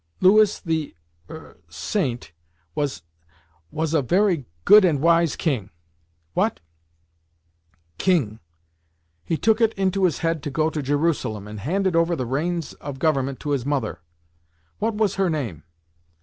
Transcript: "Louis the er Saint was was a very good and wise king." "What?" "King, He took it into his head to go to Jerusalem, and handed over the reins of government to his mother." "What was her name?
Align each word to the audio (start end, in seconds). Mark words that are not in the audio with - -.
"Louis 0.19 0.59
the 0.59 0.95
er 1.29 1.59
Saint 1.69 2.31
was 2.73 3.03
was 3.69 3.93
a 3.93 4.01
very 4.01 4.47
good 4.65 4.83
and 4.83 4.99
wise 4.99 5.35
king." 5.35 5.69
"What?" 6.33 6.59
"King, 7.99 8.39
He 9.23 9.37
took 9.37 9.61
it 9.61 9.75
into 9.75 10.05
his 10.05 10.17
head 10.25 10.41
to 10.41 10.49
go 10.49 10.71
to 10.71 10.81
Jerusalem, 10.81 11.47
and 11.47 11.59
handed 11.59 11.95
over 11.95 12.15
the 12.15 12.25
reins 12.25 12.73
of 12.81 12.97
government 12.97 13.39
to 13.41 13.51
his 13.51 13.63
mother." 13.63 13.99
"What 14.79 14.95
was 14.95 15.17
her 15.21 15.29
name? 15.29 15.65